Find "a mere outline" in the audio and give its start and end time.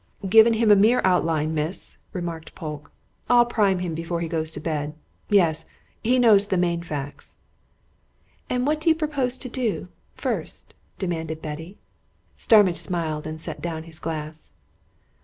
0.71-1.53